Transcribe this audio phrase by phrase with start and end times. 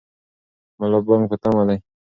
[0.79, 1.77] ملا بانګ په تمه دی.